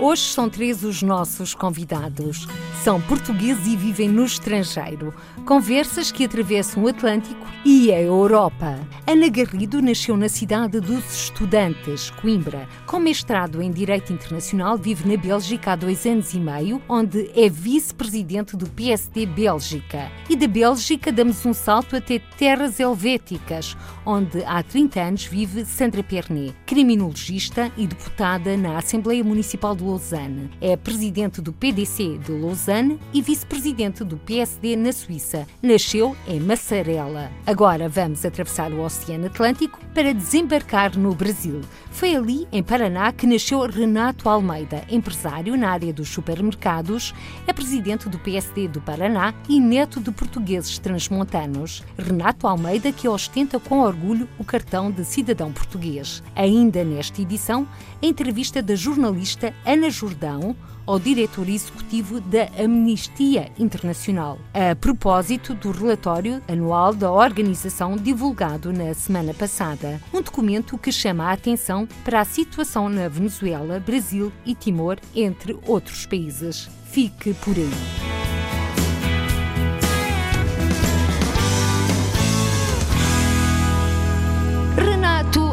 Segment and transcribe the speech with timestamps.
[0.00, 2.46] Hoje são três os nossos convidados.
[2.84, 5.12] São portugueses e vivem no estrangeiro.
[5.44, 8.78] Conversas que atravessam o Atlântico e a Europa.
[9.04, 12.68] Ana Garrido nasceu na cidade dos Estudantes, Coimbra.
[12.86, 17.48] Com mestrado em Direito Internacional, vive na Bélgica há dois anos e meio, onde é
[17.48, 20.12] vice-presidente do PSD Bélgica.
[20.30, 23.76] E da Bélgica damos um salto até terras helvéticas,
[24.06, 30.50] onde há 30 anos vive Sandra Pernet, criminologista e deputada na Assembleia Municipal de Lausanne.
[30.60, 35.46] É presidente do PDC de Lausanne e vice-presidente do PSD na Suíça.
[35.62, 37.30] Nasceu em Massarela.
[37.46, 41.62] Agora vamos atravessar o Oceano Atlântico para desembarcar no Brasil.
[41.90, 47.12] Foi ali, em Paraná, que nasceu Renato Almeida, empresário na área dos supermercados,
[47.44, 51.82] é presidente do PSD do Paraná e neto de portugueses transmontanos.
[51.98, 56.22] Renato Almeida que ostenta com orgulho o cartão de cidadão português.
[56.36, 57.66] Ainda nesta edição,
[58.02, 66.42] entrevista da jornalista Ana Jordão ao diretor executivo da Amnistia Internacional, a propósito do relatório
[66.48, 70.00] anual da organização divulgado na semana passada.
[70.14, 75.58] Um documento que chama a atenção para a situação na Venezuela, Brasil e Timor, entre
[75.66, 76.70] outros países.
[76.90, 78.07] Fique por aí.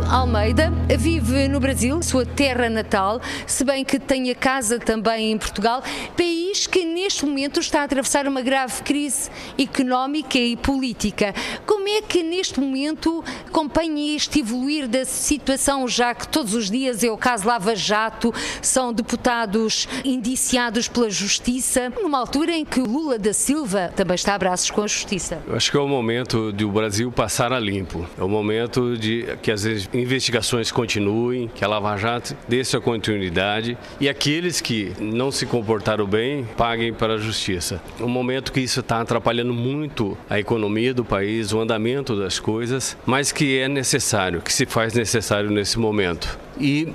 [0.09, 5.37] Almeida vive no Brasil, sua terra natal, se bem que tem a casa também em
[5.37, 5.83] Portugal,
[6.15, 11.33] país que neste momento está a atravessar uma grave crise económica e política.
[11.65, 17.03] Como é que neste momento acompanha este evoluir da situação, já que todos os dias
[17.03, 23.17] é o caso Lava Jato, são deputados indiciados pela Justiça, numa altura em que Lula
[23.17, 25.41] da Silva também está a braços com a Justiça?
[25.51, 28.07] Acho que é o momento de o Brasil passar a limpo.
[28.17, 29.65] É o momento de que as
[30.05, 36.05] investigações continuem, que a Lava Jato dê sua continuidade e aqueles que não se comportaram
[36.05, 37.81] bem paguem para a justiça.
[37.99, 42.95] Um momento que isso está atrapalhando muito a economia do país, o andamento das coisas,
[43.05, 46.44] mas que é necessário, que se faz necessário nesse momento.
[46.59, 46.87] E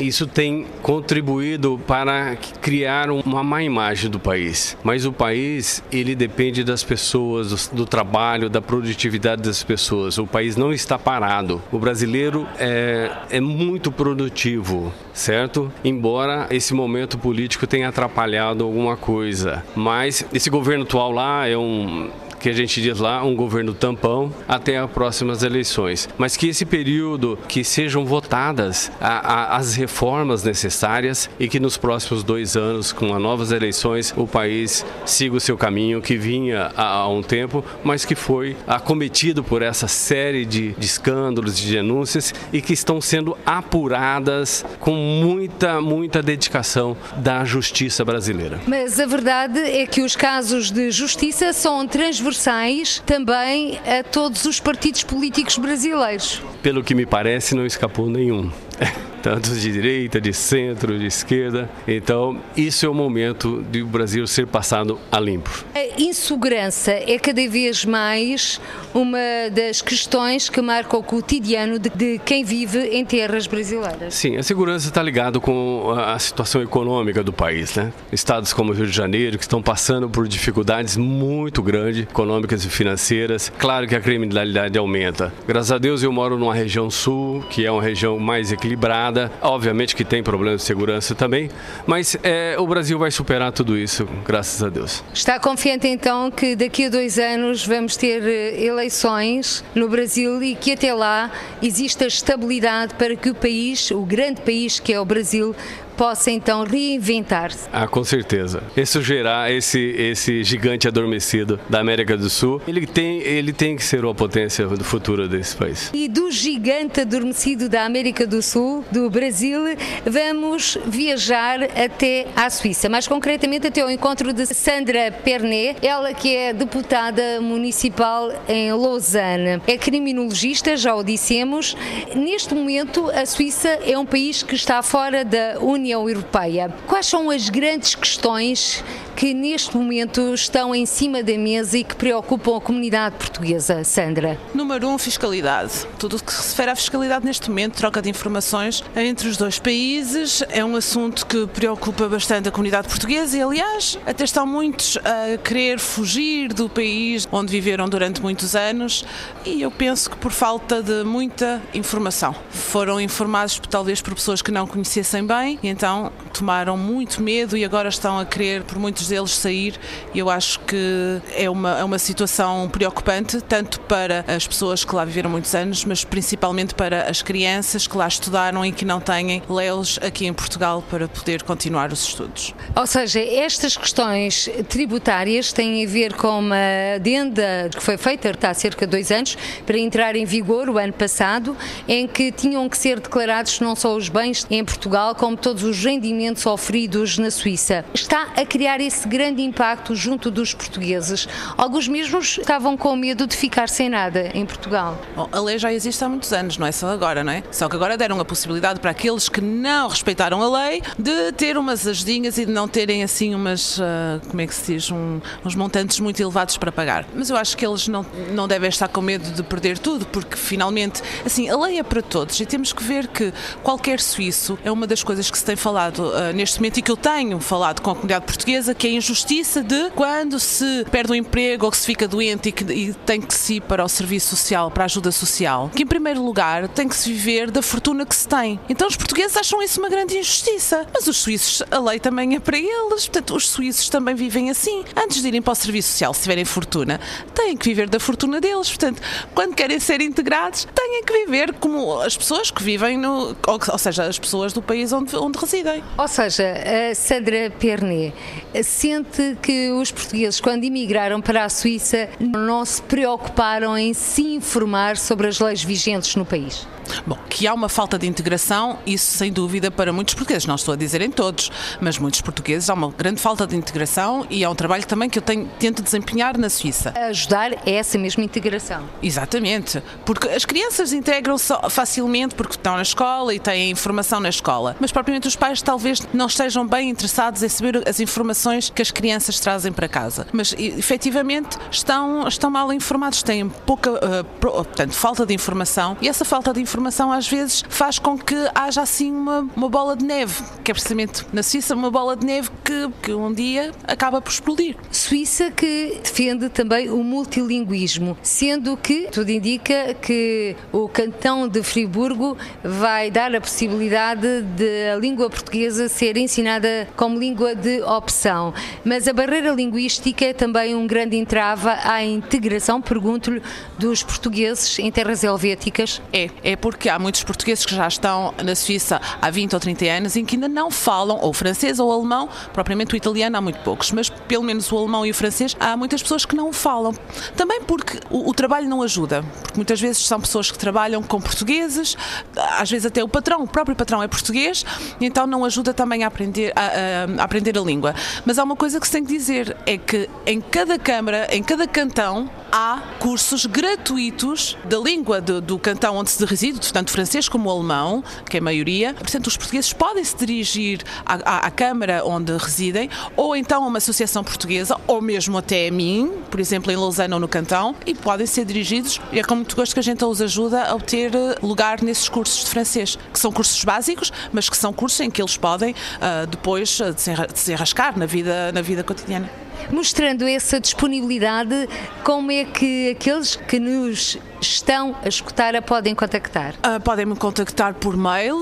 [0.00, 4.76] isso tem contribuído para criar uma má imagem do país.
[4.82, 10.18] Mas o país, ele depende das pessoas, do, trabalho, da produtividade das pessoas.
[10.18, 11.62] O país não está parado.
[11.70, 15.72] O brasileiro é, é muito produtivo, certo?
[15.84, 19.64] Embora esse momento político tenha atrapalhado alguma coisa.
[19.74, 22.10] Mas esse governo atual lá é um
[22.44, 26.06] que a gente diz lá, um governo tampão até as próximas eleições.
[26.18, 31.78] Mas que esse período, que sejam votadas a, a, as reformas necessárias e que nos
[31.78, 36.70] próximos dois anos, com as novas eleições, o país siga o seu caminho que vinha
[36.76, 41.72] há, há um tempo, mas que foi acometido por essa série de, de escândalos, de
[41.72, 48.60] denúncias e que estão sendo apuradas com muita, muita dedicação da justiça brasileira.
[48.66, 54.44] Mas a verdade é que os casos de justiça são transversais transversais também a todos
[54.44, 56.42] os partidos políticos brasileiros.
[56.62, 58.50] Pelo que me parece, não escapou nenhum.
[59.24, 61.66] tanto de direita, de centro, de esquerda.
[61.88, 65.64] Então, isso é o momento de o Brasil ser passado a limpo.
[65.74, 68.60] A insegurança é cada vez mais
[68.92, 69.18] uma
[69.50, 74.12] das questões que marca o cotidiano de, de quem vive em terras brasileiras.
[74.12, 77.94] Sim, a segurança está ligada com a situação econômica do país, né?
[78.12, 82.68] Estados como o Rio de Janeiro que estão passando por dificuldades muito grandes, econômicas e
[82.68, 83.50] financeiras.
[83.58, 85.32] Claro que a criminalidade aumenta.
[85.48, 88.63] Graças a Deus eu moro numa região sul, que é uma região mais equilibrada
[89.04, 89.30] nada.
[89.40, 91.50] Obviamente que tem problemas de segurança também,
[91.86, 95.02] mas é, o Brasil vai superar tudo isso, graças a Deus.
[95.12, 100.54] Está confiante então que daqui a dois anos vamos ter eh, eleições no Brasil e
[100.54, 101.30] que até lá
[101.62, 105.54] exista estabilidade para que o país, o grande país que é o Brasil,
[105.96, 107.68] possa então reinventar-se.
[107.72, 108.62] Ah, com certeza.
[108.76, 113.84] Isso gerar esse, esse gigante adormecido da América do Sul, ele tem, ele tem que
[113.84, 115.90] ser uma potência do futuro desse país.
[115.92, 119.60] E do gigante adormecido da América do Sul, do Brasil,
[120.04, 126.34] vamos viajar até à Suíça, mais concretamente até ao encontro de Sandra Pernet, ela que
[126.34, 129.62] é deputada municipal em Lausanne.
[129.66, 131.76] É criminologista, já o dissemos.
[132.14, 136.74] Neste momento, a Suíça é um país que está fora da União União Europeia.
[136.86, 138.82] Quais são as grandes questões
[139.14, 144.40] que neste momento estão em cima da mesa e que preocupam a comunidade portuguesa, Sandra?
[144.54, 145.86] Número um, fiscalidade.
[145.98, 149.58] Tudo o que se refere à fiscalidade neste momento, troca de informações entre os dois
[149.58, 154.96] países, é um assunto que preocupa bastante a comunidade portuguesa e, aliás, até estão muitos
[154.98, 159.04] a querer fugir do país onde viveram durante muitos anos
[159.44, 162.34] e eu penso que por falta de muita informação.
[162.50, 167.64] Foram informados talvez por pessoas que não conhecessem bem e então tomaram muito medo e
[167.64, 169.78] agora estão a querer por muitos deles sair
[170.14, 175.04] eu acho que é uma, é uma situação preocupante tanto para as pessoas que lá
[175.04, 179.42] viveram muitos anos, mas principalmente para as crianças que lá estudaram e que não têm
[179.48, 182.54] leis aqui em Portugal para poder continuar os estudos.
[182.76, 186.56] Ou seja, estas questões tributárias têm a ver com uma
[186.96, 189.36] adenda que foi feita há cerca de dois anos
[189.66, 191.56] para entrar em vigor o ano passado,
[191.88, 195.82] em que tinham que ser declarados não só os bens em Portugal, como todos os
[195.84, 197.84] rendimentos oferidos na Suíça.
[197.94, 201.28] Está a criar esse grande impacto junto dos portugueses.
[201.56, 205.00] Alguns mesmos estavam com medo de ficar sem nada em Portugal.
[205.16, 207.42] Bom, a lei já existe há muitos anos, não é só agora, não é?
[207.50, 211.56] Só que agora deram a possibilidade para aqueles que não respeitaram a lei de ter
[211.56, 213.82] umas ajudinhas e de não terem assim umas, uh,
[214.28, 217.06] como é que se diz, um, uns montantes muito elevados para pagar.
[217.14, 220.36] Mas eu acho que eles não, não devem estar com medo de perder tudo, porque
[220.36, 223.32] finalmente, assim, a lei é para todos e temos que ver que
[223.62, 226.90] qualquer suíço é uma das coisas que se tem falado uh, neste momento e que
[226.90, 231.12] eu tenho falado com a comunidade portuguesa, que é a injustiça de quando se perde
[231.12, 233.84] um emprego ou que se fica doente e, que, e tem que se ir para
[233.84, 237.50] o serviço social, para a ajuda social, que em primeiro lugar tem que se viver
[237.50, 238.58] da fortuna que se tem.
[238.68, 242.40] Então os portugueses acham isso uma grande injustiça, mas os suíços, a lei também é
[242.40, 244.84] para eles, portanto os suíços também vivem assim.
[244.96, 247.00] Antes de irem para o serviço social, se tiverem fortuna,
[247.34, 249.00] têm que viver da fortuna deles, portanto,
[249.34, 253.78] quando querem ser integrados, têm que viver como as pessoas que vivem no, ou, ou
[253.78, 255.82] seja, as pessoas do país onde, onde residem.
[255.96, 256.54] Ou seja,
[256.90, 258.14] a Sandra Pernet
[258.62, 264.96] sente que os portugueses, quando imigraram para a Suíça, não se preocuparam em se informar
[264.96, 266.66] sobre as leis vigentes no país?
[267.06, 270.74] Bom, que há uma falta de integração, isso sem dúvida para muitos portugueses, não estou
[270.74, 271.50] a dizer em todos,
[271.80, 275.18] mas muitos portugueses há uma grande falta de integração e é um trabalho também que
[275.18, 276.92] eu tenho, tento desempenhar na Suíça.
[277.08, 278.84] Ajudar é essa mesma integração.
[279.02, 284.76] Exatamente, porque as crianças integram-se facilmente porque estão na escola e têm informação na escola,
[284.78, 288.90] mas propriamente os pais talvez não estejam bem interessados em saber as informações que as
[288.90, 295.24] crianças trazem para casa, mas efetivamente estão, estão mal informados, têm pouca, uh, portanto, falta
[295.26, 299.12] de informação e essa falta de informação informação às vezes faz com que haja assim
[299.12, 302.90] uma, uma bola de neve, que é precisamente na Suíça uma bola de neve que,
[303.00, 304.74] que um dia acaba por explodir.
[304.90, 312.36] Suíça que defende também o multilinguismo, sendo que tudo indica que o cantão de Friburgo
[312.64, 318.52] vai dar a possibilidade de a língua portuguesa ser ensinada como língua de opção.
[318.84, 323.40] Mas a barreira linguística é também um grande entrave à integração, pergunto-lhe,
[323.78, 326.02] dos portugueses em terras helvéticas.
[326.12, 329.84] É, é porque há muitos portugueses que já estão na Suíça há 20 ou 30
[329.84, 333.58] anos e que ainda não falam ou francês ou alemão, propriamente o italiano há muito
[333.58, 336.94] poucos, mas pelo menos o alemão e o francês há muitas pessoas que não falam.
[337.36, 341.20] Também porque o, o trabalho não ajuda, porque muitas vezes são pessoas que trabalham com
[341.20, 341.98] portugueses,
[342.34, 344.64] às vezes até o patrão, o próprio patrão é português,
[344.98, 347.94] então não ajuda também a aprender a, a, a aprender a língua.
[348.24, 351.42] Mas há uma coisa que se tem que dizer, é que em cada câmara, em
[351.42, 357.28] cada cantão, há cursos gratuitos da língua do, do cantão onde se reside, tanto francês
[357.28, 358.94] como alemão, que é a maioria.
[358.94, 363.66] Portanto, os portugueses podem se dirigir à, à, à Câmara onde residem, ou então a
[363.66, 367.74] uma associação portuguesa, ou mesmo até a mim, por exemplo, em Lausanne ou no Cantão,
[367.86, 369.00] e podem ser dirigidos.
[369.12, 372.08] E é com muito gosto que a gente os ajuda a obter eh, lugar nesses
[372.08, 375.72] cursos de francês, que são cursos básicos, mas que são cursos em que eles podem
[375.72, 376.94] uh, depois uh,
[377.32, 379.30] desenrascar na vida, na vida cotidiana
[379.70, 381.68] mostrando essa disponibilidade,
[382.02, 386.54] como é que aqueles que nos estão a escutar a podem contactar?
[386.54, 388.38] Uh, podem me contactar por mail,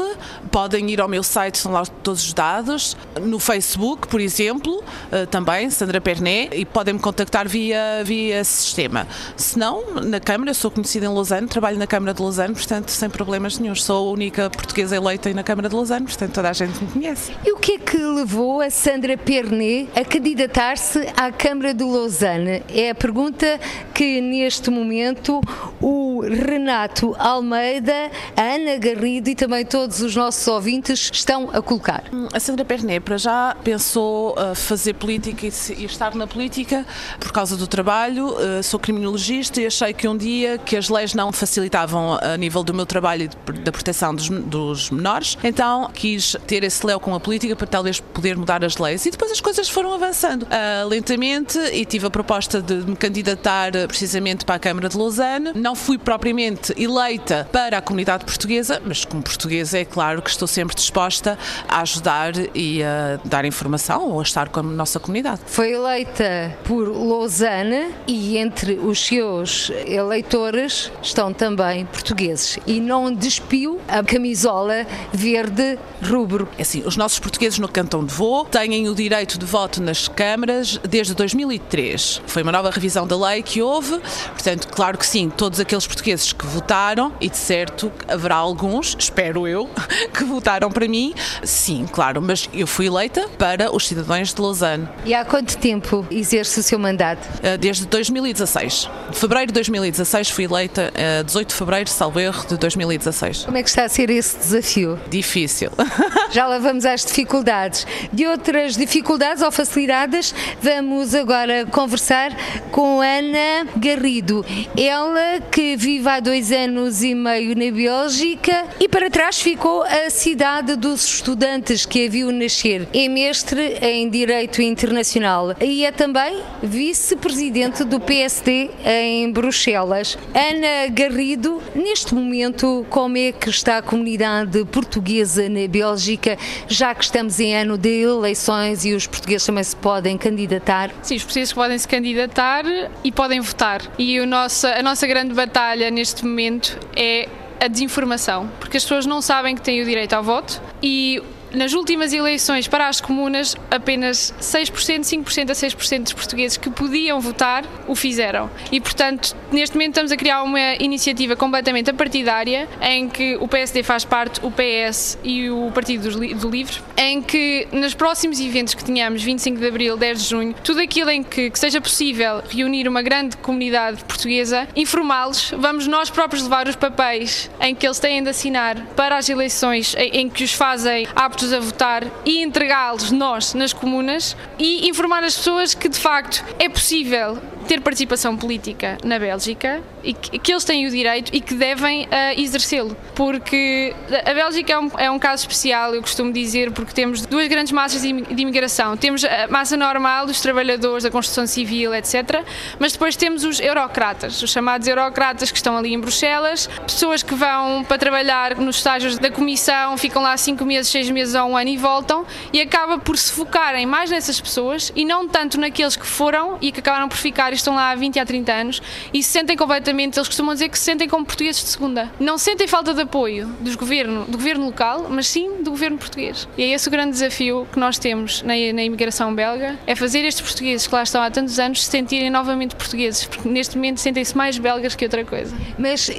[0.50, 5.26] podem ir ao meu site, são lá todos os dados, no Facebook, por exemplo, uh,
[5.28, 9.06] também, Sandra Pernet, e podem me contactar via, via sistema.
[9.36, 13.08] Se não, na Câmara, sou conhecida em Lausanne, trabalho na Câmara de Lausanne, portanto, sem
[13.08, 13.74] problemas nenhum.
[13.74, 17.32] Sou a única portuguesa eleita na Câmara de Lausanne, portanto, toda a gente me conhece.
[17.44, 22.62] E o que é que levou a Sandra Pernet a candidatar-se à Câmara de Lausanne?
[22.68, 23.58] É a pergunta
[23.94, 25.40] que neste momento
[25.80, 32.04] o Renato Almeida, a Ana Garrido e também todos os nossos ouvintes estão a colocar.
[32.32, 36.86] A Sandra Perné, para já, pensou uh, fazer política e estar na política
[37.18, 38.28] por causa do trabalho.
[38.28, 42.62] Uh, sou criminologista e achei que um dia que as leis não facilitavam a nível
[42.62, 47.20] do meu trabalho e da proteção dos, menores, então quis ter esse léu com a
[47.20, 49.04] política para talvez poder mudar as leis.
[49.06, 53.72] E depois as coisas foram avançando uh, lentamente e tive a proposta de me candidatar
[53.88, 55.52] precisamente para a Câmara de Lausanne.
[55.54, 60.46] Não fui propriamente eleita para a comunidade portuguesa, mas como portuguesa é claro que estou
[60.46, 65.40] sempre disposta a ajudar e a dar informação ou a estar com a nossa comunidade.
[65.46, 73.80] Foi eleita por Lausanne e entre os seus eleitores estão também portugueses e não despiu
[73.88, 76.46] a camisola verde rubro.
[76.58, 80.06] É assim, os nossos portugueses no Cantão de Vaux têm o direito de voto nas
[80.06, 82.22] câmaras desde 2003.
[82.26, 84.00] Foi uma nova revisão da lei que houve,
[84.32, 89.46] portanto, claro que sim, todos aqueles portugueses que votaram, e de certo haverá alguns, espero
[89.46, 89.68] eu,
[90.12, 94.88] que votaram para mim, sim, claro, mas eu fui eleita para os cidadãos de Lausanne.
[95.04, 97.28] E há quanto tempo exerce o seu mandato?
[97.42, 98.88] Eh, desde 2016.
[99.10, 100.92] De fevereiro de 2016 fui eleita,
[101.24, 103.44] 18 eh, de fevereiro, salvo erro, de 2016.
[103.44, 104.98] Como é que está a ser esse desafio?
[105.08, 105.70] Difícil.
[106.30, 107.86] Já lá vamos às dificuldades.
[108.12, 110.34] De outras dificuldades ou facilidades,
[110.76, 112.34] vamos agora conversar
[112.70, 114.42] com Ana Garrido.
[114.74, 120.08] Ela que vive há dois anos e meio na Bélgica e para trás ficou a
[120.08, 122.88] cidade dos estudantes que a viu nascer.
[122.94, 130.16] É mestre em Direito Internacional e é também vice-presidente do PSD em Bruxelas.
[130.34, 137.04] Ana Garrido, neste momento, como é que está a comunidade portuguesa na Bélgica, já que
[137.04, 140.61] estamos em ano de eleições e os portugueses também se podem candidatar?
[141.02, 142.64] Sim, os portugueses podem se candidatar
[143.02, 143.82] e podem votar.
[143.98, 147.28] E o nosso, a nossa grande batalha neste momento é
[147.60, 151.22] a desinformação, porque as pessoas não sabem que têm o direito ao voto e
[151.54, 157.20] nas últimas eleições para as comunas, apenas 6%, 5% a 6% dos portugueses que podiam
[157.20, 158.50] votar o fizeram.
[158.70, 163.82] E, portanto, neste momento estamos a criar uma iniciativa completamente apartidária em que o PSD
[163.82, 168.84] faz parte, o PS e o Partido do Livre, em que nos próximos eventos que
[168.84, 172.88] tenhamos, 25 de abril, 10 de junho, tudo aquilo em que, que seja possível reunir
[172.88, 178.22] uma grande comunidade portuguesa, informá-los, vamos nós próprios levar os papéis em que eles têm
[178.22, 182.42] de assinar para as eleições em, em que os fazem aptos aptos a votar e
[182.42, 188.36] entregá-los nós nas comunas e informar as pessoas que de facto é possível ter participação
[188.36, 192.96] política na Bélgica e que, que eles têm o direito e que devem uh, exercê-lo.
[193.14, 197.46] Porque a Bélgica é um, é um, caso especial, eu costumo dizer, porque temos duas
[197.48, 198.96] grandes massas de imigração.
[198.96, 202.44] Temos a massa normal dos trabalhadores, da construção civil, etc.
[202.78, 207.34] Mas depois temos os eurocratas, os chamados eurocratas que estão ali em Bruxelas, pessoas que
[207.34, 211.56] vão para trabalhar nos estágios da comissão, ficam lá cinco meses, seis meses ou um
[211.56, 215.96] ano e voltam, e acaba por se focarem mais nessas pessoas e não tanto naqueles
[215.96, 218.82] que foram e que acabaram por ficar estão lá há 20 a 30 anos
[219.12, 222.10] e se sentem completamente eles costumam dizer que se sentem como portugueses de segunda.
[222.18, 226.48] Não sentem falta de apoio dos governo, do governo local, mas sim do governo português.
[226.56, 230.20] E é esse o grande desafio que nós temos na, na imigração belga, é fazer
[230.20, 233.98] estes portugueses que lá estão há tantos anos se sentirem novamente portugueses, porque neste momento
[234.00, 235.54] sentem-se mais belgas que outra coisa.
[235.78, 236.10] Mas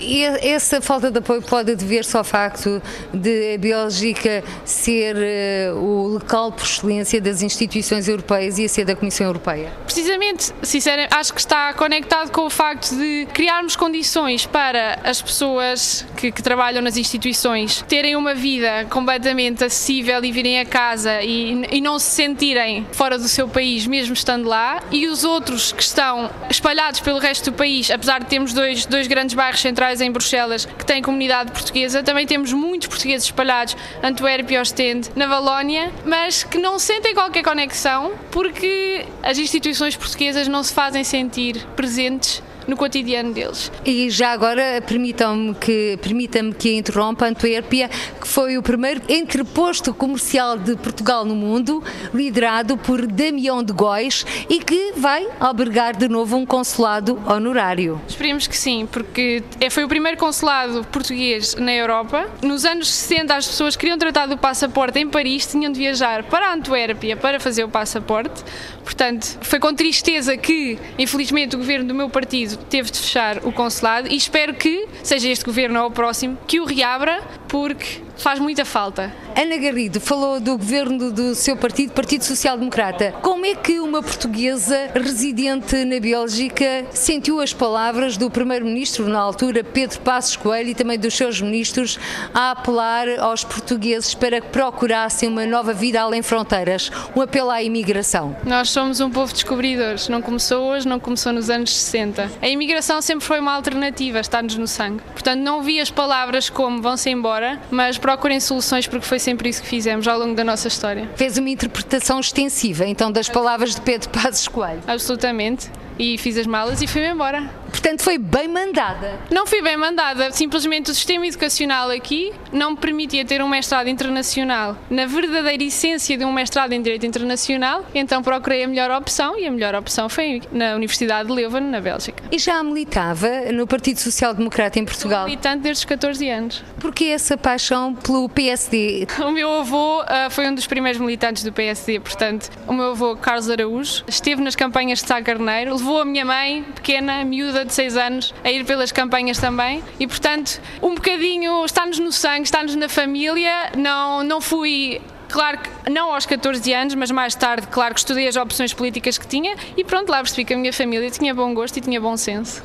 [0.42, 2.82] essa falta de apoio pode dever-se ao facto
[3.14, 8.86] de a Bélgica ser uh, o local por excelência das instituições europeias e a ser
[8.86, 9.72] da Comissão Europeia?
[9.86, 15.22] Precisamente, sinceramente, acho que está conectado com o facto de criar criarmos condições para as
[15.22, 21.22] pessoas que, que, trabalham nas instituições terem uma vida completamente acessível e virem a casa
[21.22, 25.72] e, e não se sentirem fora do seu país, mesmo estando lá, e os outros
[25.72, 30.02] que estão espalhados pelo resto do país, apesar de termos dois, dois grandes bairros centrais
[30.02, 35.92] em Bruxelas que têm comunidade portuguesa, também temos muitos portugueses espalhados, Antuérpia, Ostende, na Valónia,
[36.04, 42.42] mas que não sentem qualquer conexão porque as instituições portuguesas não se fazem sentir presentes
[42.68, 43.72] no cotidiano deles.
[43.86, 47.90] E já agora permitam-me que, permita-me que interrompa Antuérpia,
[48.20, 54.26] que foi o primeiro entreposto comercial de Portugal no mundo, liderado por Damião de Góis
[54.50, 58.02] e que vai albergar de novo um consulado honorário.
[58.08, 62.30] Esperemos que sim, porque é, foi o primeiro consulado português na Europa.
[62.42, 66.54] Nos anos 60 as pessoas queriam tratar do passaporte em Paris, tinham de viajar para
[66.54, 68.44] Antuérpia para fazer o passaporte.
[68.84, 73.52] Portanto, foi com tristeza que, infelizmente, o governo do meu partido teve de fechar o
[73.52, 78.40] consulado e espero que, seja este governo ou o próximo, que o reabra porque faz
[78.40, 79.12] muita falta.
[79.36, 83.14] Ana Garrido falou do governo do seu partido, Partido Social Democrata.
[83.22, 89.64] Como é que uma portuguesa residente na Bélgica sentiu as palavras do primeiro-ministro na altura,
[89.64, 92.00] Pedro Passos Coelho, e também dos seus ministros
[92.34, 97.64] a apelar aos portugueses para que procurassem uma nova vida além fronteiras, um apelo à
[97.64, 98.36] imigração?
[98.46, 102.32] Nós somos um povo de descobridores, não começou hoje, não começou nos anos 60.
[102.42, 105.02] A imigração sempre foi uma alternativa, está-nos no sangue.
[105.14, 109.62] Portanto, não vi as palavras como vão-se embora, mas procurem soluções porque foi sempre isso
[109.62, 111.10] que fizemos ao longo da nossa história.
[111.16, 114.82] Fez uma interpretação extensiva, então, das palavras de Pedro Passos Coelho?
[114.86, 115.72] Absolutamente.
[115.98, 117.50] E fiz as malas e fui-me embora.
[117.74, 119.20] Portanto, foi bem mandada.
[119.32, 123.88] Não fui bem mandada, simplesmente o sistema educacional aqui não me permitia ter um mestrado
[123.88, 129.38] internacional na verdadeira essência de um mestrado em Direito Internacional, então procurei a melhor opção
[129.38, 132.24] e a melhor opção foi na Universidade de Leuven, na Bélgica.
[132.32, 135.22] E já militava no Partido Social Democrata em Portugal?
[135.22, 136.64] Sou militante desde os 14 anos.
[136.80, 139.08] Porquê essa paixão pelo PSD?
[139.26, 143.16] O meu avô uh, foi um dos primeiros militantes do PSD, portanto, o meu avô
[143.16, 147.74] Carlos Araújo esteve nas campanhas de Sá Carneiro, levou a minha mãe, pequena, miúda de
[147.74, 152.74] 6 anos, a ir pelas campanhas também e, portanto, um bocadinho está-nos no sangue, está-nos
[152.76, 153.72] na família.
[153.78, 155.02] Não, não fui
[155.34, 159.18] Claro que não aos 14 anos, mas mais tarde, claro que estudei as opções políticas
[159.18, 162.00] que tinha e pronto, lá percebi que a minha família tinha bom gosto e tinha
[162.00, 162.62] bom senso.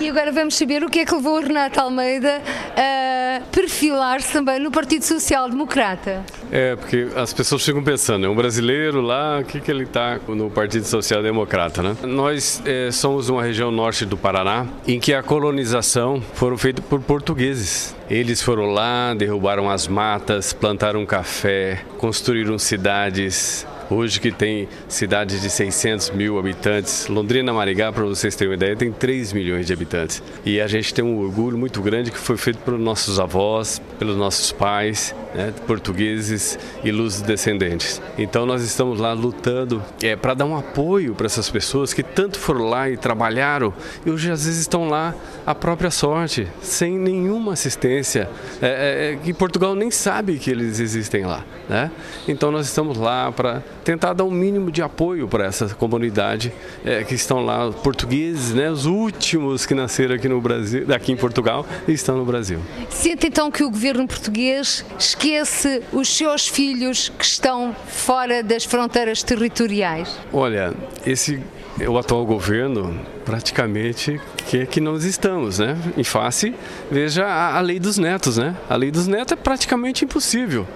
[0.00, 2.42] E agora vamos saber o que é que levou o Renato Almeida
[2.76, 6.24] a perfilar-se também no Partido Social Democrata.
[6.50, 10.18] É, porque as pessoas ficam pensando, é um brasileiro lá, o que, que ele está
[10.26, 11.96] no Partido Social Democrata, né?
[12.02, 17.00] Nós é, somos uma região norte do Paraná em que a colonização foram feita por
[17.00, 17.96] portugueses.
[18.10, 25.48] Eles foram lá, derrubaram as matas, plantaram café, construíram cidades, Hoje que tem cidades de
[25.48, 30.22] 600 mil habitantes, Londrina Marigá, para vocês terem uma ideia, tem 3 milhões de habitantes.
[30.44, 34.14] E a gente tem um orgulho muito grande que foi feito pelos nossos avós, pelos
[34.14, 38.02] nossos pais, né, portugueses e luzes descendentes.
[38.18, 42.38] Então nós estamos lá lutando é, para dar um apoio para essas pessoas que tanto
[42.38, 43.72] foram lá e trabalharam
[44.04, 45.14] e hoje às vezes estão lá
[45.46, 48.28] à própria sorte, sem nenhuma assistência,
[48.60, 51.42] é, é, que Portugal nem sabe que eles existem lá.
[51.68, 51.90] Né?
[52.26, 56.52] Então nós estamos lá para tentar dar um mínimo de apoio para essa comunidade
[56.84, 61.16] é, que estão lá, portugueses, né, os últimos que nasceram aqui no Brasil, aqui em
[61.16, 62.60] Portugal e estão no Brasil.
[62.90, 69.22] Sente então que o governo português esquece os seus filhos que estão fora das fronteiras
[69.22, 70.18] territoriais?
[70.34, 70.74] Olha,
[71.06, 71.40] esse
[71.86, 75.78] o atual governo praticamente quer que nós estamos, né?
[75.96, 76.54] Em face,
[76.90, 78.54] veja a, a lei dos netos, né?
[78.68, 80.66] A lei dos netos é praticamente impossível.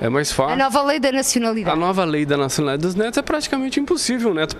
[0.00, 0.54] É mais fácil.
[0.54, 1.76] A nova lei da nacionalidade.
[1.76, 4.56] A nova lei da nacionalidade dos netos é praticamente impossível o neto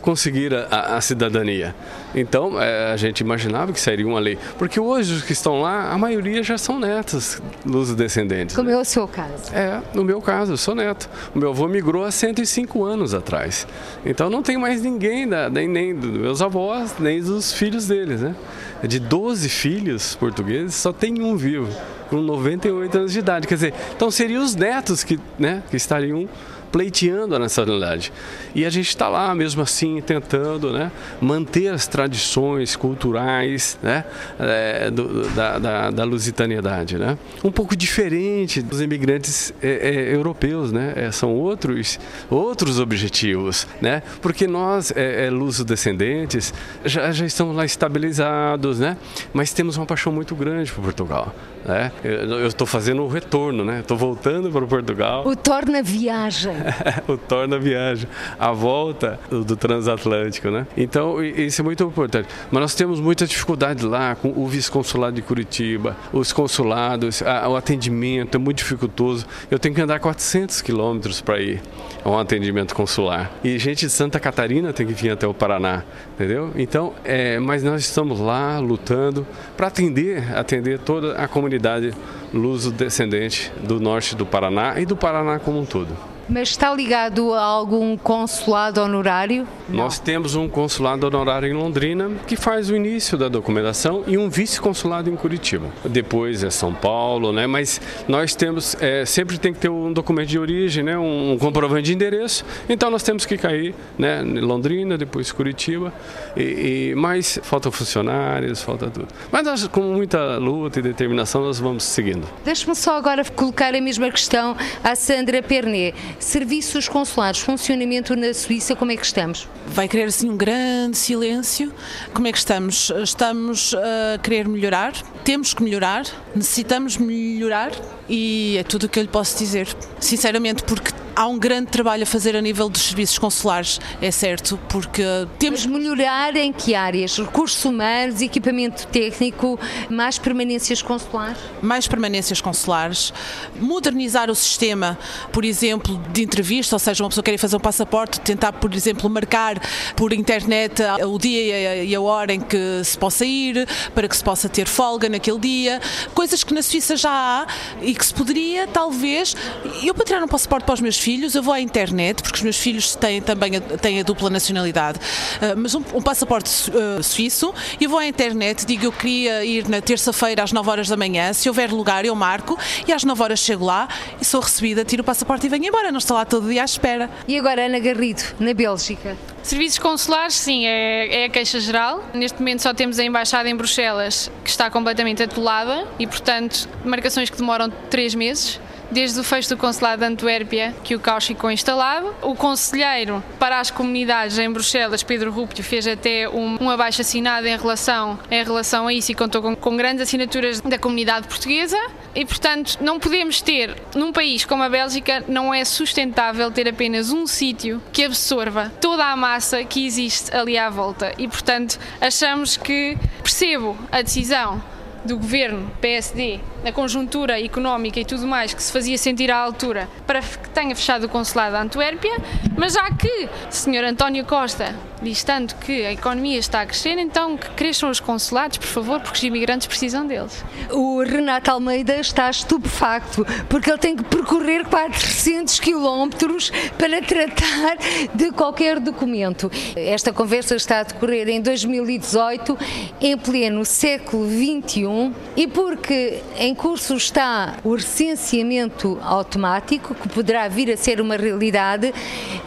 [0.00, 1.74] conseguir a, a cidadania.
[2.14, 4.38] Então, é, a gente imaginava que seria uma lei.
[4.58, 8.56] Porque hoje os que estão lá, a maioria já são netos dos descendentes.
[8.56, 8.74] Como né?
[8.74, 9.54] é o seu caso?
[9.54, 11.08] É, no meu caso, eu sou neto.
[11.34, 13.66] O meu avô migrou há 105 anos atrás.
[14.04, 18.20] Então, não tem mais ninguém, da, nem, nem dos meus avós, nem dos filhos deles.
[18.20, 18.34] Né?
[18.82, 21.68] De 12 filhos portugueses, só tem um vivo
[22.08, 23.46] com 98 anos de idade.
[23.46, 26.28] Quer dizer, então seriam os netos que, né, que estariam
[26.70, 28.12] pleiteando a nacionalidade.
[28.54, 34.04] E a gente está lá, mesmo assim, tentando né, manter as tradições culturais né,
[34.38, 36.98] é, do, da, da, da, lusitaniedade.
[36.98, 37.18] Né?
[37.42, 40.92] Um pouco diferente dos imigrantes é, é, europeus, né?
[40.96, 44.02] É, são outros, outros objetivos, né?
[44.20, 46.52] porque nós, é, é luso-descendentes,
[46.84, 48.96] já, já estamos lá estabilizados, né?
[49.32, 51.34] mas temos uma paixão muito grande por Portugal.
[51.64, 51.92] Né?
[52.02, 53.80] Eu estou fazendo o retorno, né?
[53.80, 55.26] Estou voltando para Portugal.
[55.26, 56.52] O torna viagem.
[57.08, 58.08] o torna viagem.
[58.38, 60.66] A volta do, transatlântico, né?
[60.76, 62.28] Então isso é muito importante.
[62.50, 67.56] Mas nós temos muita dificuldade lá com o vice-consulado de Curitiba, os consulados, a, o
[67.56, 69.26] atendimento é muito dificultoso.
[69.50, 71.60] Eu tenho que andar 400 quilômetros para ir
[72.04, 73.30] a um atendimento consular.
[73.44, 76.50] E gente de Santa Catarina tem que vir até o Paraná, entendeu?
[76.56, 81.92] Então, é, mas nós estamos lá lutando para atender, atender toda a comunidade
[82.32, 85.88] luso-descendente do norte do Paraná e do Paraná como um todo.
[86.30, 89.48] Mas está ligado a algum consulado honorário?
[89.68, 89.78] Não.
[89.78, 94.30] Nós temos um consulado honorário em Londrina que faz o início da documentação e um
[94.30, 95.66] vice-consulado em Curitiba.
[95.84, 97.48] Depois é São Paulo, né?
[97.48, 100.96] Mas nós temos é, sempre tem que ter um documento de origem, né?
[100.96, 102.44] Um, comprovante de endereço.
[102.68, 104.22] Então nós temos que cair, né?
[104.22, 105.92] Londrina, depois Curitiba.
[106.36, 109.08] E, e mas faltam funcionários, falta tudo.
[109.32, 112.24] Mas nós, com muita luta e determinação nós vamos seguindo.
[112.44, 118.76] Deixe-me só agora colocar a mesma questão à Sandra Pernet Serviços consulares, funcionamento na Suíça,
[118.76, 119.48] como é que estamos?
[119.68, 121.72] Vai querer assim um grande silêncio.
[122.12, 122.92] Como é que estamos?
[123.02, 124.92] Estamos a querer melhorar,
[125.24, 126.04] temos que melhorar,
[126.36, 127.72] necessitamos melhorar
[128.06, 129.66] e é tudo o que eu lhe posso dizer.
[129.98, 134.58] Sinceramente, porque há um grande trabalho a fazer a nível dos serviços consulares, é certo,
[134.70, 135.02] porque
[135.38, 135.66] temos.
[135.66, 137.18] Mas melhorar em que áreas?
[137.18, 141.36] Recursos humanos, equipamento técnico, mais permanências consulares?
[141.60, 143.12] Mais permanências consulares,
[143.60, 144.98] modernizar o sistema,
[145.30, 149.10] por exemplo, de entrevista, ou seja, uma pessoa quer fazer um passaporte, tentar, por exemplo,
[149.10, 149.60] marcar
[149.94, 154.24] por internet o dia e a hora em que se possa ir, para que se
[154.24, 155.82] possa ter folga naquele dia,
[156.14, 157.46] coisas que na Suíça já há
[157.82, 159.36] e que se poderia, talvez.
[159.82, 162.42] Eu, para tirar um passaporte para os meus filhos, eu vou à internet, porque os
[162.42, 167.02] meus filhos têm também a, têm a dupla nacionalidade, uh, mas um, um passaporte uh,
[167.02, 170.96] suíço, eu vou à internet, digo eu queria ir na terça-feira às 9 horas da
[170.96, 173.88] manhã, se houver lugar eu marco e às 9 horas chego lá
[174.20, 176.64] e sou recebida, tiro o passaporte e venho embora, não estou lá todo dia à
[176.64, 177.10] espera.
[177.26, 179.16] E agora, Ana Garrido, na Bélgica?
[179.42, 182.04] Serviços consulares, sim, é, é, a queixa geral.
[182.12, 187.30] Neste momento só temos a embaixada em Bruxelas, que está completamente atolada e, portanto, marcações
[187.30, 191.50] que demoram três meses desde o fecho do consulado de Antuérpia que o caos ficou
[191.50, 192.14] instalado.
[192.22, 197.46] O conselheiro para as comunidades em Bruxelas, Pedro Rupio, fez até um, um abaixo assinado
[197.46, 201.78] em relação, em relação a isso e contou com, com grandes assinaturas da comunidade portuguesa.
[202.14, 207.12] E, portanto, não podemos ter, num país como a Bélgica, não é sustentável ter apenas
[207.12, 211.14] um sítio que absorva toda a massa que existe ali à volta.
[211.16, 214.60] E, portanto, achamos que percebo a decisão
[215.04, 219.88] do governo PSD, na conjuntura económica e tudo mais que se fazia sentir à altura
[220.06, 222.16] para que tenha fechado o consulado de Antuérpia,
[222.56, 223.84] mas já que o Sr.
[223.84, 228.58] António Costa diz tanto que a economia está a crescer, então que cresçam os consulados,
[228.58, 230.44] por favor, porque os imigrantes precisam deles.
[230.70, 237.76] O Renato Almeida está estupefacto porque ele tem que percorrer 400 quilómetros para tratar
[238.14, 239.50] de qualquer documento.
[239.74, 242.58] Esta conversa está a decorrer em 2018,
[243.00, 250.70] em pleno século XXI e porque em curso está o recenseamento automático, que poderá vir
[250.70, 251.92] a ser uma realidade,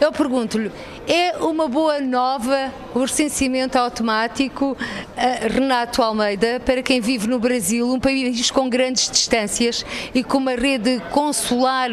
[0.00, 0.70] eu pergunto-lhe,
[1.06, 4.76] é uma boa nova o recenseamento automático
[5.52, 10.54] Renato Almeida para quem vive no Brasil, um país com grandes distâncias e com uma
[10.54, 11.90] rede consular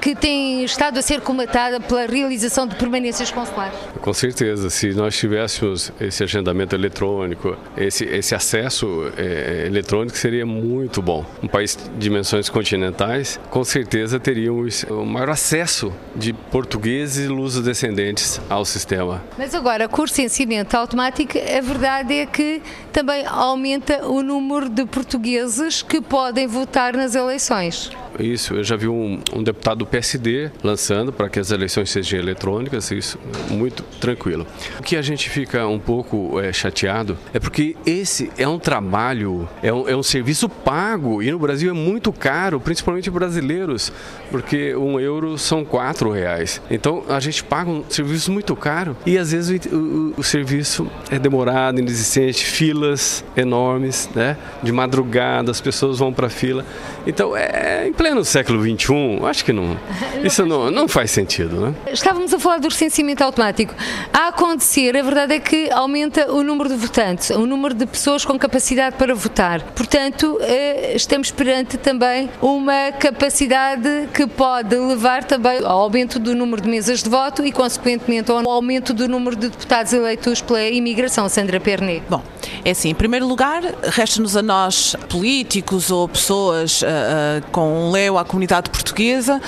[0.00, 3.78] que tem estado a ser comatada pela realização de permanências consulares?
[4.00, 11.00] Com certeza, se nós tivéssemos esse agendamento eletrônico, esse, esse acesso é, eletrônico seria muito
[11.00, 11.24] bom.
[11.42, 18.40] Um país de dimensões continentais, com certeza teríamos o maior acesso de portugueses e luso-descendentes
[18.50, 19.22] ao sistema.
[19.38, 22.60] Mas agora, com o recenseamento automático, a verdade é que
[22.92, 27.90] também aumenta o número de portugueses que podem votar nas eleições.
[28.18, 32.18] Isso, eu já vi um, um deputado do PSD lançando para que as eleições sejam
[32.18, 33.18] eletrônicas, isso
[33.50, 34.46] muito tranquilo.
[34.78, 39.48] O que a gente fica um pouco é, chateado é porque esse é um trabalho,
[39.62, 43.92] é um, é um serviço pago e no Brasil é muito caro, principalmente brasileiros,
[44.30, 46.60] porque um euro são quatro reais.
[46.70, 50.90] Então a gente paga um serviço muito caro e às vezes o, o, o serviço
[51.10, 54.36] é demorado, inexistente, filas enormes, né?
[54.62, 56.64] De madrugada as pessoas vão para a fila.
[57.06, 59.76] Então é em pleno século XXI, acho que não.
[60.24, 61.74] Isso não, não faz sentido, né?
[61.92, 63.74] Estávamos a falar do recenseamento automático.
[64.10, 68.24] A acontecer, a verdade é que aumenta o número de votantes, o número de pessoas
[68.24, 69.60] com capacidade para votar.
[69.74, 76.62] Portanto, eh, estamos perante também uma capacidade que pode levar também ao aumento do número
[76.62, 81.28] de mesas de voto e, consequentemente, ao aumento do número de deputados eleitos pela imigração.
[81.28, 82.02] Sandra Pernet.
[82.08, 82.22] Bom,
[82.64, 87.92] é assim, em primeiro lugar, resta-nos a nós, políticos ou pessoas uh, uh, com um
[87.92, 89.40] leu à comunidade portuguesa,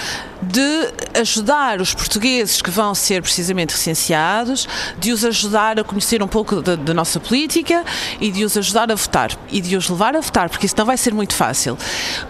[0.43, 6.27] de ajudar os portugueses que vão ser precisamente recenseados, de os ajudar a conhecer um
[6.27, 7.85] pouco da, da, nossa política
[8.21, 10.85] e de os ajudar a votar e de os levar a votar, porque isso não
[10.85, 11.79] vai ser muito fácil.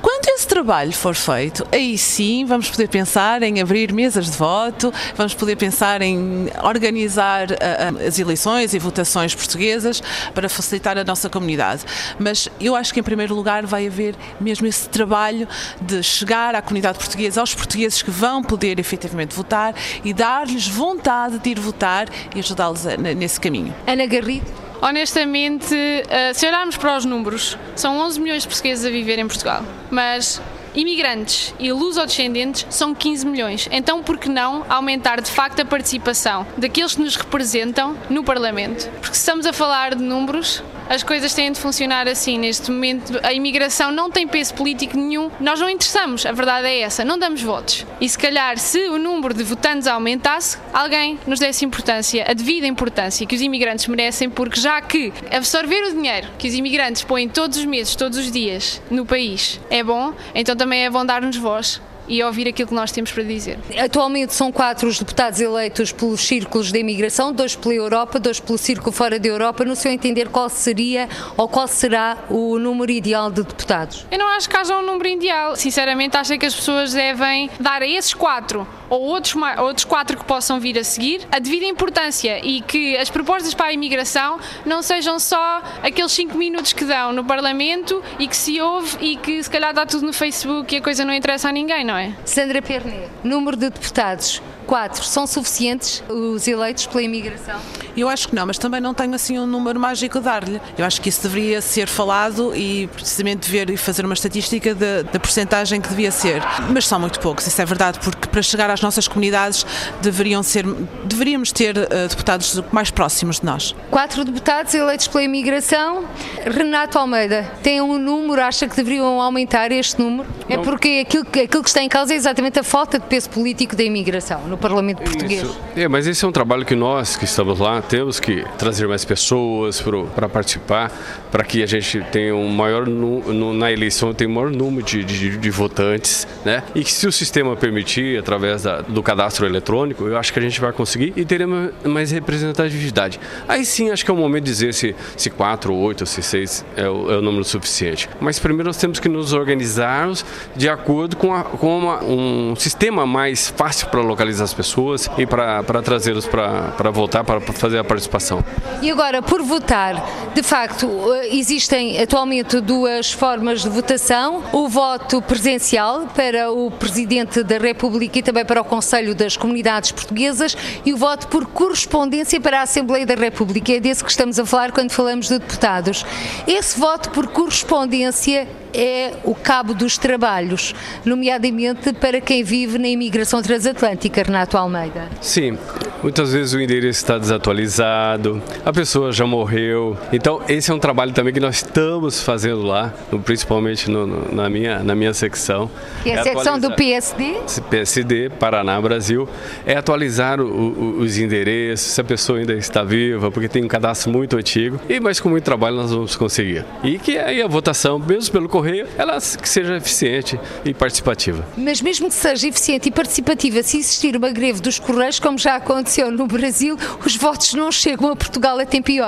[0.03, 0.12] Quando
[0.53, 5.57] trabalho for feito, aí sim vamos poder pensar em abrir mesas de voto, vamos poder
[5.57, 10.03] pensar em organizar uh, as eleições e votações portuguesas
[10.35, 11.85] para facilitar a nossa comunidade.
[12.19, 15.49] Mas eu acho que em primeiro lugar vai haver mesmo esse trabalho
[15.81, 21.39] de chegar à comunidade portuguesa, aos portugueses que vão poder efetivamente votar e dar-lhes vontade
[21.39, 22.85] de ir votar e ajudá-los
[23.17, 23.75] nesse caminho.
[23.87, 24.62] Ana Garrido.
[24.83, 25.77] Honestamente,
[26.09, 29.63] eh, se olharmos para os números, são 11 milhões de portugueses a viver em Portugal,
[29.89, 30.43] mas
[30.75, 33.69] imigrantes e luso-descendentes são 15 milhões.
[33.71, 38.91] Então, por que não aumentar de facto a participação daqueles que nos representam no Parlamento?
[39.01, 42.39] Porque se estamos a falar de números, as coisas têm de funcionar assim.
[42.39, 45.31] Neste momento, a imigração não tem peso político nenhum.
[45.41, 47.87] Nós não interessamos, a verdade é essa, não damos votos.
[48.01, 52.67] E se calhar, se o número de votantes aumentasse, alguém nos desse importância, a devida
[52.67, 57.29] importância que os imigrantes merecem, porque já que absorver o dinheiro que os imigrantes põem
[57.29, 61.37] todos os meses, todos os dias no país é bom, então também é bom dar-nos
[61.37, 61.81] voz
[62.13, 63.59] e ouvir aquilo que nós temos para dizer.
[63.83, 68.59] Atualmente são quatro os deputados eleitos pelos círculos de imigração, dois pela Europa, dois pelo
[68.59, 69.65] círculo fora da Europa.
[69.65, 74.07] No seu entender, qual seria ou qual será o número ideal de deputados?
[74.11, 75.57] Eu não acho que haja um número ideal.
[75.57, 80.25] Sinceramente, acho que as pessoas devem dar a esses quatro ou outros, outros quatro que
[80.25, 84.83] possam vir a seguir a devida importância e que as propostas para a imigração não
[84.83, 89.43] sejam só aqueles cinco minutos que dão no Parlamento e que se ouve e que
[89.43, 92.02] se calhar dá tudo no Facebook e a coisa não interessa a ninguém, não é?
[92.25, 97.61] Sandra Pernet, número de deputados quatro são suficientes os eleitos pela imigração?
[97.95, 100.59] Eu acho que não, mas também não tenho assim um número mágico a dar-lhe.
[100.79, 105.03] Eu acho que isso deveria ser falado e precisamente ver e fazer uma estatística da,
[105.03, 106.43] da porcentagem que devia ser.
[106.71, 109.67] Mas são muito poucos, isso é verdade, porque para chegar às nossas comunidades
[110.01, 110.65] deveriam ser,
[111.05, 113.75] deveríamos ter uh, deputados mais próximos de nós.
[113.91, 116.07] Quatro deputados eleitos pela imigração.
[116.47, 120.27] Renato Almeida, tem um número, acha que deveriam aumentar este número?
[120.49, 120.63] É não.
[120.63, 123.77] É porque aquilo, aquilo que está em causa é exatamente a falta de peso político
[123.77, 125.43] da imigração no Parlamento português.
[125.43, 125.61] Isso.
[125.77, 129.05] É, mas esse é um trabalho que nós que estamos lá temos que trazer mais
[129.05, 129.83] pessoas
[130.15, 130.91] para participar,
[131.31, 135.05] para que a gente tenha um maior no, na eleição tenha um maior número de,
[135.05, 136.63] de, de, votantes, né?
[136.75, 140.43] E que se o sistema permitir através da, do cadastro eletrônico, eu acho que a
[140.43, 143.19] gente vai conseguir e teremos mais representatividade.
[143.49, 146.65] Aí sim, acho que é o momento de dizer se se quatro, oito, se seis
[146.77, 148.09] é o, é o número suficiente.
[148.21, 153.07] Mas primeiro nós temos que nos organizarmos de acordo com, a, com uma, um sistema
[153.07, 158.45] mais fácil para localizar as pessoas e para trazê-los para voltar, para fazer a participação.
[158.83, 165.21] E agora, por votar, de facto, eh, existem atualmente duas formas de votação: o voto
[165.23, 170.93] presencial para o Presidente da República e também para o Conselho das Comunidades Portuguesas e
[170.93, 173.73] o voto por correspondência para a Assembleia da República.
[173.73, 176.05] É desse que estamos a falar quando falamos de deputados.
[176.47, 183.43] Esse voto por correspondência é o cabo dos trabalhos, nomeadamente para quem vive na imigração
[183.43, 185.09] transatlântica, Renato Almeida.
[185.21, 185.59] Sim,
[186.03, 189.97] muitas vezes o endereço está desatualizado, a pessoa já morreu.
[190.13, 192.93] Então, esse é um trabalho também que nós estamos fazendo lá,
[193.25, 195.71] principalmente no, no, na, minha, na minha secção.
[196.03, 197.37] Que é a é secção do PSD?
[197.71, 199.29] PSD, Paraná, Brasil.
[199.67, 203.69] É atualizar o, o, os endereços, se a pessoa ainda está viva, porque tem um
[203.69, 204.81] cadastro muito antigo.
[204.89, 206.65] E, mas com muito trabalho nós vamos conseguir.
[206.83, 208.62] E que aí a votação, mesmo pelo correio,
[208.97, 211.47] ela que seja eficiente e participativa.
[211.57, 215.57] Mas mesmo que seja eficiente e participativa, se existir uma greve dos Correios, como já
[215.57, 219.03] aconteceu no Brasil, os votos não chegam a Portugal a tempo e.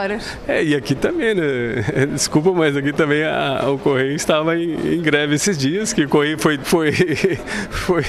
[0.48, 2.06] É, e aqui também, né?
[2.12, 6.08] Desculpa, mas aqui também a, o Correio estava em, em, greve esses dias, que o
[6.08, 6.92] Correio foi, foi,
[7.70, 8.02] foi,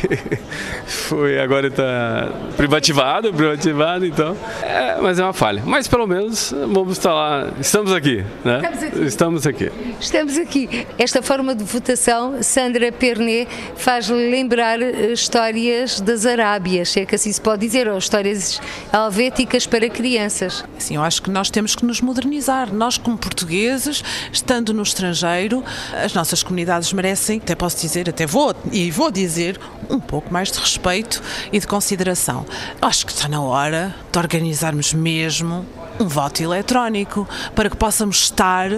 [0.86, 4.36] foi agora está privativado, privativado, então.
[4.64, 5.62] É, mas é uma falha.
[5.66, 8.62] Mas pelo menos vamos estar lá, estamos aqui, né?
[8.64, 9.06] Estamos aqui.
[9.06, 9.72] Estamos aqui.
[10.00, 10.88] Estamos aqui.
[10.98, 17.06] Esta forma forma de votação, Sandra Pernet faz lembrar eh, histórias das Arábias, se é
[17.06, 18.62] que assim se pode dizer, ou histórias
[18.94, 20.64] helvéticas para crianças.
[20.80, 22.74] Sim, eu acho que nós temos que nos modernizar.
[22.74, 25.62] Nós, como portugueses, estando no estrangeiro,
[26.06, 30.50] as nossas comunidades merecem, até posso dizer, até vou, e vou dizer, um pouco mais
[30.54, 31.22] de respeito
[31.52, 32.46] e de consideração.
[32.82, 35.66] Acho que está na hora de organizarmos mesmo
[36.00, 38.70] um voto eletrónico para que possamos estar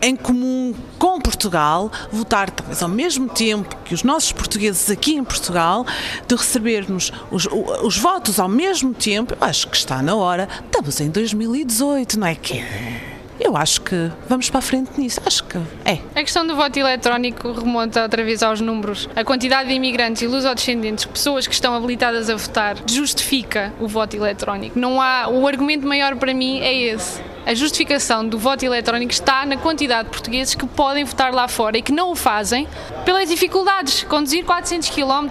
[0.00, 5.24] em comum com Portugal, votar talvez ao mesmo tempo que os nossos portugueses aqui em
[5.24, 5.86] Portugal,
[6.26, 7.46] de recebermos os,
[7.82, 9.34] os votos ao mesmo tempo.
[9.40, 10.48] Acho que está na hora.
[10.64, 13.13] Estamos em 2018, não é que é?
[13.40, 15.20] Eu acho que vamos para a frente nisso.
[15.24, 15.98] Acho que é.
[16.14, 19.08] A questão do voto eletrónico remonta outra vez aos números.
[19.14, 24.16] A quantidade de imigrantes e lusodescendentes, pessoas que estão habilitadas a votar, justifica o voto
[24.16, 24.78] eletrónico.
[24.78, 25.28] Não há.
[25.28, 30.04] O argumento maior para mim é esse a justificação do voto eletrónico está na quantidade
[30.04, 32.66] de portugueses que podem votar lá fora e que não o fazem
[33.04, 34.04] pelas dificuldades.
[34.04, 35.28] Conduzir 400 km,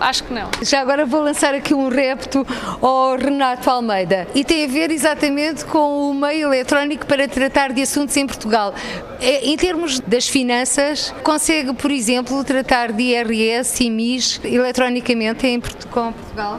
[0.00, 0.48] acho que não.
[0.62, 2.46] Já agora vou lançar aqui um repto
[2.80, 7.82] ao Renato Almeida e tem a ver exatamente com o meio eletrónico para tratar de
[7.82, 8.74] assuntos em Portugal.
[9.20, 15.58] É, em termos das finanças, consegue, por exemplo, tratar de IRS e MIS eletronicamente em
[15.58, 16.14] Portugal?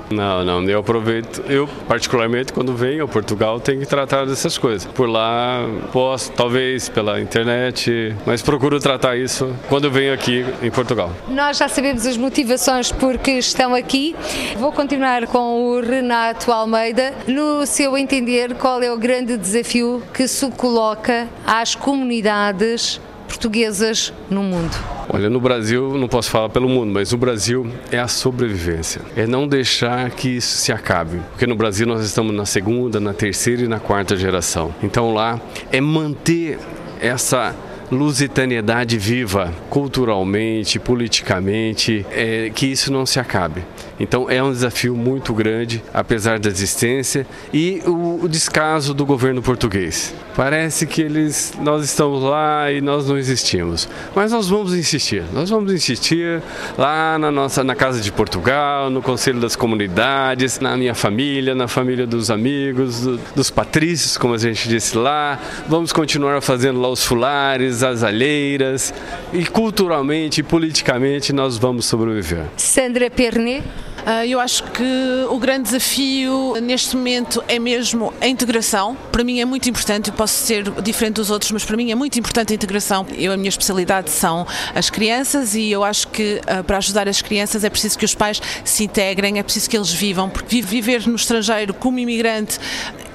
[0.10, 4.88] Não, não, eu aproveito, eu particularmente quando venho a Portugal tenho que tratar dessas coisas
[4.98, 5.60] por lá,
[5.94, 11.12] posso, talvez pela internet, mas procuro tratar isso quando venho aqui em Portugal.
[11.30, 14.16] Nós já sabemos as motivações porque estão aqui.
[14.58, 17.14] Vou continuar com o Renato Almeida.
[17.28, 24.42] No seu entender, qual é o grande desafio que se coloca às comunidades portuguesas no
[24.42, 24.76] mundo?
[25.10, 29.02] Olha, no Brasil, não posso falar pelo mundo, mas no Brasil é a sobrevivência.
[29.16, 31.20] É não deixar que isso se acabe.
[31.32, 34.74] Porque no Brasil nós estamos na segunda, na terceira e na quarta geração.
[34.82, 35.40] Então lá
[35.72, 36.58] é manter
[37.00, 37.56] essa
[37.92, 43.64] lusitaniedade viva, culturalmente, politicamente, é, que isso não se acabe.
[44.00, 49.42] Então é um desafio muito grande, apesar da existência e o, o descaso do governo
[49.42, 50.14] português.
[50.36, 55.24] Parece que eles, nós estamos lá e nós não existimos, mas nós vamos insistir.
[55.34, 56.42] Nós vamos insistir
[56.78, 61.68] lá na nossa, na casa de Portugal, no Conselho das Comunidades, na minha família, na
[61.68, 65.40] família dos amigos, do, dos patrícios, como a gente disse lá.
[65.68, 68.94] Vamos continuar fazendo lá os fulares, as alheiras
[69.34, 72.46] e culturalmente e politicamente nós vamos sobreviver.
[72.58, 73.64] Sandra Pernet.
[74.06, 78.96] Ah, eu acho que o grande desafio neste momento é mesmo a integração.
[79.12, 81.96] Para mim é muito importante, eu posso ser diferente dos outros, mas para mim é
[81.96, 83.06] muito importante a integração.
[83.18, 87.22] Eu, a minha especialidade são as crianças e eu acho que ah, para ajudar as
[87.22, 91.06] crianças é preciso que os pais se integrem, é preciso que eles vivam, porque viver
[91.08, 92.60] no estrangeiro como imigrante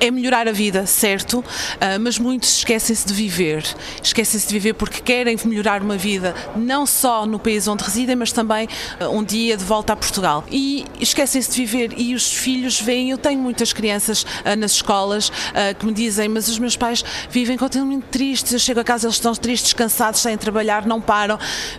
[0.02, 1.44] é melhorar a vida, certo,
[1.80, 3.64] ah, mas muitos esquecem-se de viver.
[4.02, 8.32] Esquecem-se de viver porque querem melhorar uma vida não só no país onde residem, mas
[8.32, 8.68] também
[9.12, 10.44] um dia de volta a Portugal.
[10.50, 13.10] E esquecem-se de viver e os filhos veem.
[13.10, 15.32] Eu tenho muitas crianças uh, nas escolas uh,
[15.78, 18.52] que me dizem, mas os meus pais vivem continuamente tristes.
[18.52, 21.38] Eu chego a casa, eles estão tristes, cansados, sem trabalhar, não param.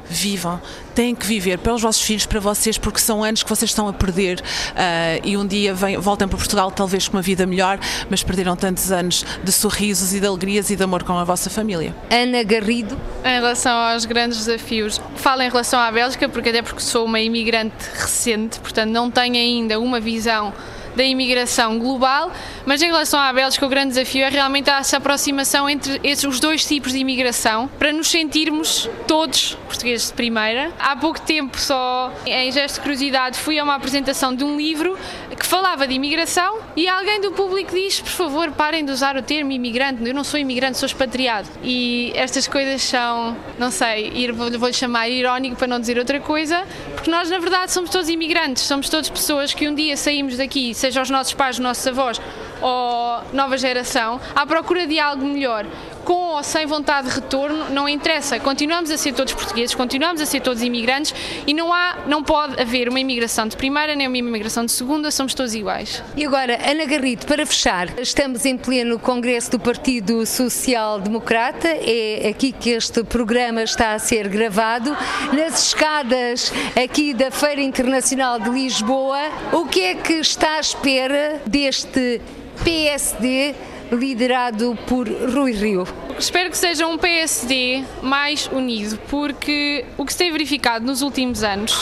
[0.10, 0.62] Vivam,
[0.94, 3.88] têm que viver para os vossos filhos, para vocês, porque são anos que vocês estão
[3.88, 7.80] a perder uh, e um dia vem, voltam para Portugal, talvez com uma vida melhor,
[8.14, 11.50] mas perderam tantos anos de sorrisos e de alegrias e de amor com a vossa
[11.50, 11.96] família.
[12.12, 12.96] Ana Garrido.
[13.26, 17.20] Em relação aos grandes desafios, falo em relação à Bélgica, porque até porque sou uma
[17.20, 20.54] imigrante recente, portanto não tenho ainda uma visão
[20.96, 22.32] da imigração global,
[22.66, 26.40] mas em relação à Bélgica, o grande desafio é realmente essa aproximação entre esses, os
[26.40, 30.72] dois tipos de imigração para nos sentirmos todos portugueses de primeira.
[30.80, 34.98] Há pouco tempo, só em gesto de curiosidade, fui a uma apresentação de um livro
[35.38, 39.22] que falava de imigração e alguém do público diz: por favor, parem de usar o
[39.22, 40.06] termo imigrante.
[40.08, 41.50] Eu não sou imigrante, sou expatriado.
[41.64, 47.10] E estas coisas são, não sei, vou-lhe chamar irónico para não dizer outra coisa, porque
[47.10, 51.02] nós, na verdade, somos todos imigrantes, somos todas pessoas que um dia saímos daqui seja
[51.02, 52.20] os nossos pais, os nossos avós
[52.62, 55.66] ou nova geração, à procura de algo melhor
[56.04, 58.40] com ou sem vontade de retorno, não interessa.
[58.40, 61.14] Continuamos a ser todos portugueses, continuamos a ser todos imigrantes
[61.46, 65.12] e não há, não pode haver uma imigração de primeira nem uma imigração de segunda,
[65.12, 66.04] somos todos iguais.
[66.16, 72.28] E agora, Ana Garrido, para fechar, estamos em pleno Congresso do Partido Social Democrata, é
[72.30, 74.96] aqui que este programa está a ser gravado,
[75.32, 79.20] nas escadas aqui da Feira Internacional de Lisboa.
[79.52, 82.22] O que é que está à espera deste
[82.64, 83.56] PSD
[83.94, 85.88] liderado por Rui Rio.
[86.18, 91.44] Espero que seja um PSD mais unido, porque o que se tem verificado nos últimos
[91.44, 91.74] anos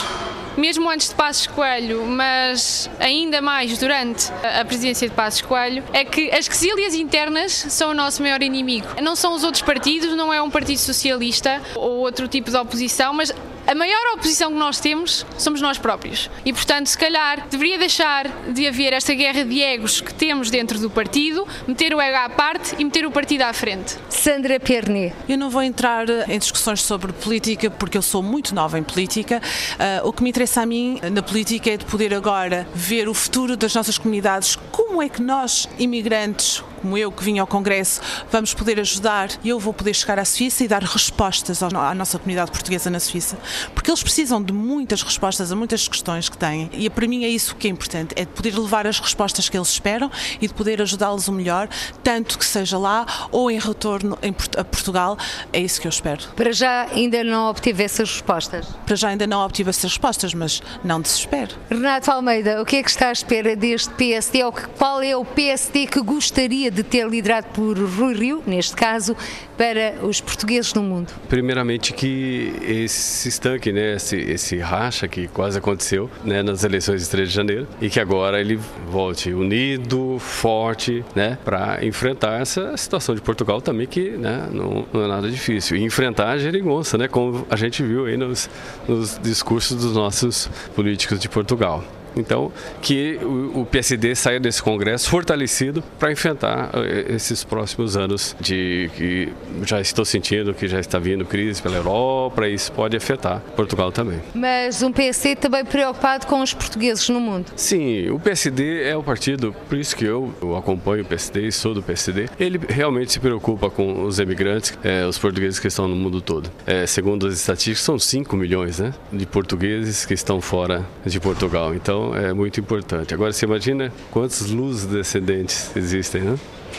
[0.56, 6.04] mesmo antes de Passos Coelho, mas ainda mais durante a presidência de Passos Coelho, é
[6.04, 8.86] que as quesilhas internas são o nosso maior inimigo.
[9.02, 13.14] Não são os outros partidos, não é um partido socialista ou outro tipo de oposição,
[13.14, 13.32] mas
[13.66, 16.30] a maior oposição que nós temos somos nós próprios.
[16.44, 20.78] E, portanto, se calhar deveria deixar de haver esta guerra de egos que temos dentro
[20.78, 23.96] do partido, meter o ego à parte e meter o partido à frente.
[24.08, 25.14] Sandra Pernet.
[25.28, 29.40] Eu não vou entrar em discussões sobre política porque eu sou muito nova em política.
[29.74, 33.14] Uh, o que me interessa a mim na política é de poder agora ver o
[33.14, 34.56] futuro das nossas comunidades.
[34.70, 39.48] Como é que nós, imigrantes, como eu que vim ao Congresso, vamos poder ajudar e
[39.48, 43.38] eu vou poder chegar à Suíça e dar respostas à nossa comunidade portuguesa na Suíça,
[43.72, 47.28] porque eles precisam de muitas respostas a muitas questões que têm e para mim é
[47.28, 50.54] isso que é importante, é de poder levar as respostas que eles esperam e de
[50.54, 51.68] poder ajudá-los o melhor,
[52.02, 54.18] tanto que seja lá ou em retorno
[54.58, 55.16] a Portugal,
[55.52, 56.24] é isso que eu espero.
[56.34, 58.66] Para já ainda não obtive essas respostas?
[58.84, 61.54] Para já ainda não obtive essas respostas, mas não desespero.
[61.70, 65.24] Renato Almeida, o que é que está à espera deste PSD ou qual é o
[65.24, 69.16] PSD que gostaria de ter liderado por Rui Rio, neste caso,
[69.56, 71.12] para os portugueses no mundo?
[71.28, 77.08] Primeiramente que esse estanque, né, esse, esse racha que quase aconteceu né, nas eleições de
[77.08, 78.58] 3 de janeiro e que agora ele
[78.88, 85.04] volte unido, forte, né, para enfrentar essa situação de Portugal também que né, não, não,
[85.04, 85.76] é nada difícil.
[85.76, 88.48] E enfrentar a geringonça, né, como a gente viu aí nos,
[88.88, 91.84] nos discursos dos nossos políticos de Portugal.
[92.16, 98.36] Então, que o, o PSD saia desse congresso fortalecido para enfrentar eh, esses próximos anos
[98.40, 99.32] de que
[99.64, 103.92] já estou sentindo que já está vindo crise pela Europa e isso pode afetar Portugal
[103.92, 104.20] também.
[104.34, 107.46] Mas um PSD também preocupado com os portugueses no mundo.
[107.56, 111.52] Sim, o PSD é o partido, por isso que eu, eu acompanho o PSD e
[111.52, 112.28] sou do PSD.
[112.38, 116.50] Ele realmente se preocupa com os emigrantes, é, os portugueses que estão no mundo todo.
[116.66, 121.74] É, segundo as estatísticas, são 5 milhões né, de portugueses que estão fora de Portugal.
[121.74, 123.14] Então é muito importante.
[123.14, 126.38] Agora você imagina quantos luzes descendentes existem, né?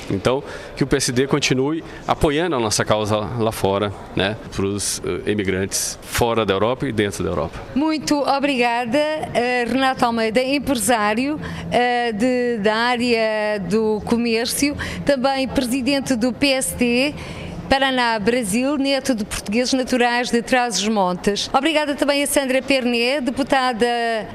[0.10, 0.44] Então,
[0.76, 5.98] que o PSD continue apoiando a nossa causa lá fora, né, para os uh, imigrantes
[6.02, 7.60] fora da Europa e dentro da Europa.
[7.76, 16.34] Muito obrigada, uh, Renato Almeida, empresário uh, de, da área do comércio, também presidente do
[16.34, 17.14] PSD.
[17.74, 21.50] Paraná, Brasil, neto de portugueses naturais de Trás-os-Montes.
[21.52, 23.88] Obrigada também a Sandra Pernet, deputada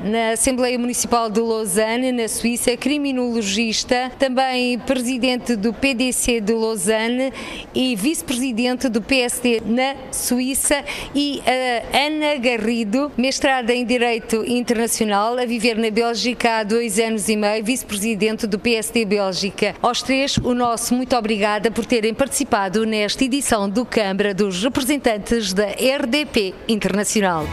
[0.03, 7.32] na Assembleia Municipal de Lausanne, na Suíça, criminologista, também presidente do PDC de Lausanne
[7.72, 10.82] e vice-presidente do PSD na Suíça
[11.14, 17.28] e a Ana Garrido, mestrada em Direito Internacional, a viver na Bélgica há dois anos
[17.28, 19.76] e meio, vice-presidente do PSD Bélgica.
[19.80, 25.53] Aos três, o nosso muito obrigada por terem participado nesta edição do Câmara dos Representantes
[25.53, 27.45] da RDP Internacional.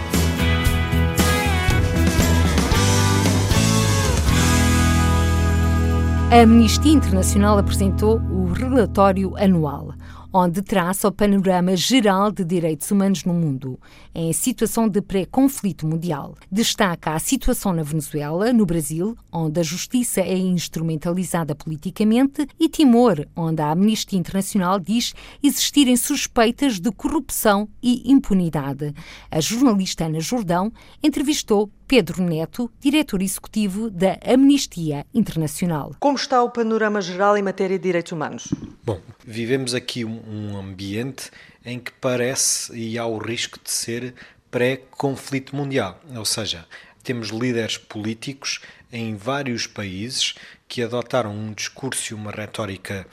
[6.32, 9.94] A Amnistia Internacional apresentou o relatório anual
[10.38, 13.79] onde traça o panorama geral de direitos humanos no mundo,
[14.13, 16.36] em situação de pré-conflito mundial.
[16.51, 23.25] Destaca a situação na Venezuela, no Brasil, onde a justiça é instrumentalizada politicamente, e Timor,
[23.33, 28.93] onde a Amnistia Internacional diz existirem suspeitas de corrupção e impunidade.
[29.31, 30.69] A jornalista Ana Jordão
[31.01, 35.95] entrevistou Pedro Neto, diretor executivo da Amnistia Internacional.
[35.99, 38.47] Como está o panorama geral em matéria de direitos humanos?
[38.83, 41.29] Bom, vivemos aqui um ambiente
[41.63, 44.15] em que parece e há o risco de ser
[44.49, 46.65] pré-conflito mundial, ou seja,
[47.03, 48.61] temos líderes políticos
[48.91, 50.33] em vários países
[50.67, 53.05] que adotaram um discurso e uma retórica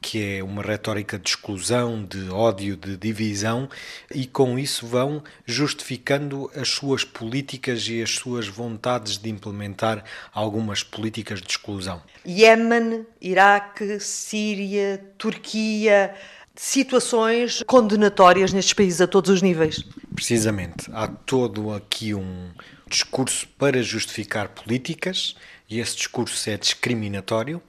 [0.00, 3.68] que é uma retórica de exclusão, de ódio, de divisão,
[4.14, 10.82] e com isso vão justificando as suas políticas e as suas vontades de implementar algumas
[10.82, 12.02] políticas de exclusão.
[12.26, 16.14] Iémen, Iraque, Síria, Turquia,
[16.56, 19.84] situações condenatórias nestes países a todos os níveis.
[20.14, 20.90] Precisamente.
[20.92, 22.50] Há todo aqui um
[22.88, 25.36] discurso para justificar políticas
[25.68, 27.62] e esse discurso é discriminatório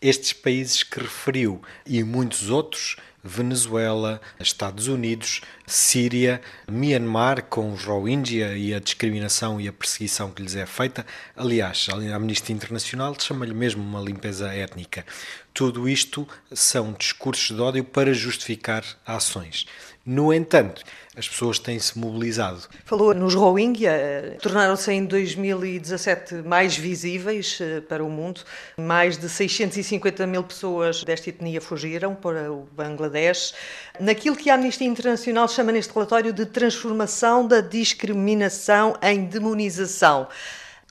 [0.00, 6.40] estes países que referiu e muitos outros, Venezuela, Estados Unidos, Síria,
[6.70, 11.04] Myanmar, com os Rohingya e a discriminação e a perseguição que lhes é feita.
[11.36, 15.04] Aliás, a Amnistia Internacional chama-lhe mesmo uma limpeza étnica.
[15.52, 19.66] Tudo isto são discursos de ódio para justificar ações.
[20.10, 20.82] No entanto,
[21.14, 22.62] as pessoas têm-se mobilizado.
[22.86, 28.40] Falou nos Rohingya, eh, tornaram-se em 2017 mais visíveis eh, para o mundo.
[28.78, 33.52] Mais de 650 mil pessoas desta etnia fugiram para o Bangladesh.
[34.00, 40.26] Naquilo que a Amnistia Internacional chama neste relatório de transformação da discriminação em demonização.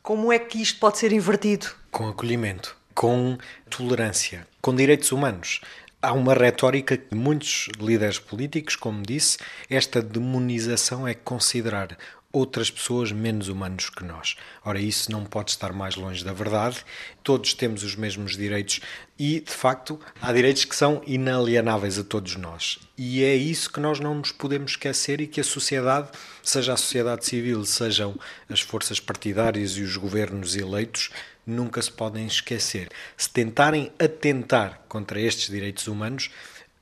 [0.03, 1.65] Como é que isto pode ser invertido?
[1.89, 3.35] Com acolhimento, com
[3.67, 5.61] tolerância, com direitos humanos.
[5.99, 11.97] Há uma retórica que muitos líderes políticos, como disse, esta demonização é considerar
[12.31, 14.35] outras pessoas menos humanos que nós.
[14.63, 16.85] Ora, isso não pode estar mais longe da verdade.
[17.23, 18.79] Todos temos os mesmos direitos
[19.17, 22.77] e, de facto, há direitos que são inalienáveis a todos nós.
[22.95, 26.09] E é isso que nós não nos podemos esquecer e que a sociedade,
[26.43, 28.15] seja a sociedade civil, sejam
[28.47, 31.09] as forças partidárias e os governos eleitos,
[31.47, 32.89] nunca se podem esquecer.
[33.15, 36.29] Se tentarem atentar contra estes direitos humanos,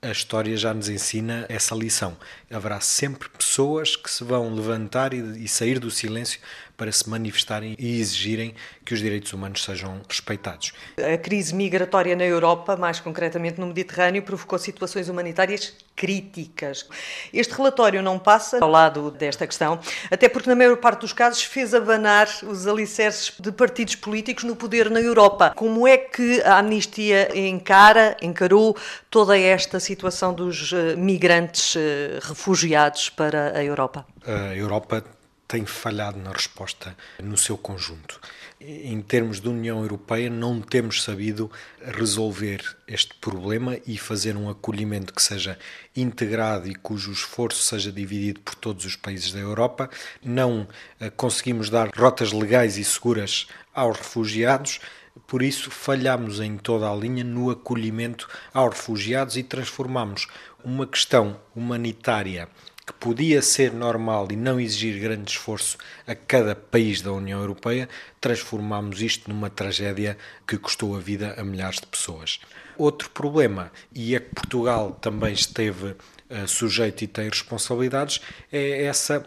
[0.02, 2.18] a história já nos ensina essa lição.
[2.52, 6.40] Haverá sempre pessoas que se vão levantar e, sair do silêncio
[6.78, 8.54] para se manifestarem e exigirem
[8.84, 10.74] que os direitos humanos sejam respeitados.
[10.98, 16.86] A crise migratória na Europa, mais concretamente no Mediterrâneo, provocou situações humanitárias críticas.
[17.34, 19.80] Este relatório não passa ao lado desta questão,
[20.12, 24.56] até porque, na maior parte dos casos, fez abanar os alicerces de partidos políticos no
[24.56, 25.54] poder na Europa.
[25.56, 28.76] Como é que a Amnistia encara, encarou
[29.10, 34.06] toda esta situação dos eh, migrantes eh, refugiados para a Europa?
[34.26, 35.04] A Europa
[35.48, 38.20] tem falhado na resposta no seu conjunto.
[38.60, 45.14] em termos de União Europeia, não temos sabido resolver este problema e fazer um acolhimento
[45.14, 45.60] que seja
[45.96, 49.90] integrado e cujo esforço seja dividido por todos os países da Europa.
[50.24, 50.68] Não
[51.00, 54.80] eh, conseguimos dar rotas legais e seguras aos refugiados.
[55.28, 60.28] Por isso, falhamos em toda a linha no acolhimento aos refugiados e transformamos
[60.64, 62.50] uma questão humanitária
[62.86, 67.90] que podia ser normal e não exigir grande esforço a cada país da União Europeia,
[68.22, 70.18] transformamos isto numa tragédia
[70.48, 72.40] que custou a vida a milhares de pessoas.
[72.78, 78.22] Outro problema, e é que Portugal também esteve uh, sujeito e tem responsabilidades,
[78.52, 79.26] é essa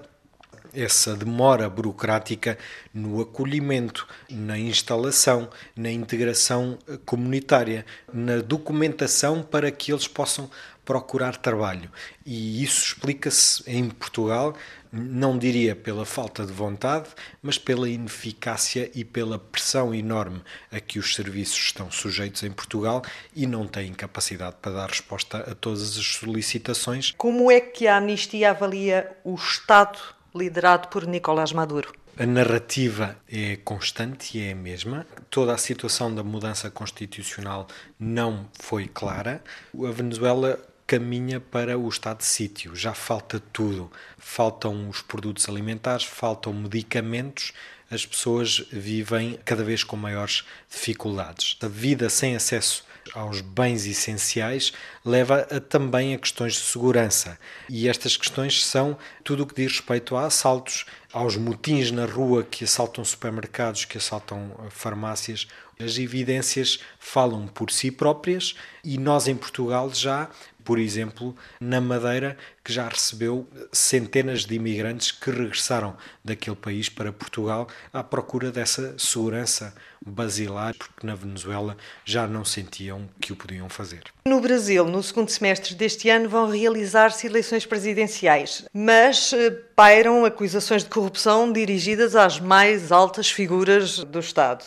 [0.72, 2.58] essa demora burocrática
[2.92, 10.50] no acolhimento, na instalação, na integração eh, comunitária, na documentação para que eles possam
[10.88, 11.90] procurar trabalho.
[12.24, 14.56] E isso explica-se em Portugal,
[14.90, 17.10] não diria pela falta de vontade,
[17.42, 20.40] mas pela ineficácia e pela pressão enorme
[20.72, 23.02] a que os serviços estão sujeitos em Portugal
[23.36, 27.12] e não têm capacidade para dar resposta a todas as solicitações.
[27.18, 29.98] Como é que a Amnistia avalia o Estado
[30.34, 31.92] liderado por Nicolás Maduro?
[32.20, 35.06] A narrativa é constante e é a mesma.
[35.30, 39.40] Toda a situação da mudança constitucional não foi clara.
[39.72, 40.58] A Venezuela
[40.88, 42.74] caminha para o estado de sítio.
[42.74, 43.92] Já falta tudo.
[44.16, 47.52] Faltam os produtos alimentares, faltam medicamentos.
[47.90, 51.58] As pessoas vivem cada vez com maiores dificuldades.
[51.62, 54.72] A vida sem acesso aos bens essenciais
[55.04, 57.38] leva a, também a questões de segurança.
[57.68, 62.44] E estas questões são tudo o que diz respeito a assaltos, aos motins na rua
[62.44, 65.46] que assaltam supermercados, que assaltam farmácias.
[65.80, 70.28] As evidências falam por si próprias e nós em Portugal já
[70.68, 77.10] por exemplo, na Madeira, que já recebeu centenas de imigrantes que regressaram daquele país para
[77.10, 83.70] Portugal à procura dessa segurança basilar, porque na Venezuela já não sentiam que o podiam
[83.70, 84.02] fazer.
[84.26, 90.84] No Brasil, no segundo semestre deste ano, vão realizar-se eleições presidenciais, mas eh, pairam acusações
[90.84, 94.66] de corrupção dirigidas às mais altas figuras do Estado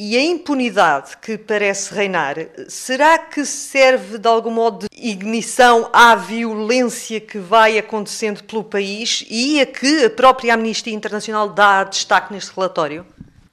[0.00, 2.36] e a impunidade que parece reinar,
[2.68, 9.24] será que serve de algum modo de ignição à violência que vai acontecendo pelo país
[9.28, 13.04] e a que a própria Amnistia Internacional dá destaque neste relatório?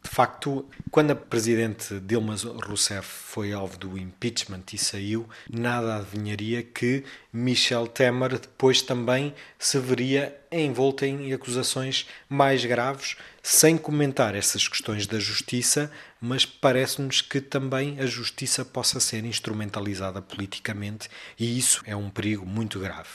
[0.05, 6.61] De facto, quando a presidente Dilma Rousseff foi alvo do impeachment e saiu, nada adivinharia
[6.61, 7.03] que
[7.33, 15.07] Michel Temer depois também se veria envolto em acusações mais graves, sem comentar essas questões
[15.07, 15.91] da justiça,
[16.21, 22.45] mas parece-nos que também a justiça possa ser instrumentalizada politicamente e isso é um perigo
[22.45, 23.09] muito grave